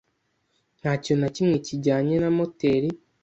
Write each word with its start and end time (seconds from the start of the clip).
Nta 0.79 0.91
kintu 1.03 1.21
na 1.21 1.29
kimwe 1.35 1.55
kijyanye 1.65 2.15
na 2.23 2.29
moteri. 2.37 2.89